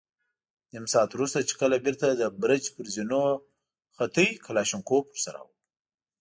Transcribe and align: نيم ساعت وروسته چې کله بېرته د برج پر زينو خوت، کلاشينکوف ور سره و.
نيم 0.73 0.85
ساعت 0.93 1.09
وروسته 1.13 1.39
چې 1.49 1.53
کله 1.61 1.75
بېرته 1.85 2.07
د 2.11 2.23
برج 2.41 2.63
پر 2.75 2.85
زينو 2.95 3.23
خوت، 3.95 4.15
کلاشينکوف 4.45 5.03
ور 5.09 5.19
سره 5.25 5.39
و. 5.43 5.47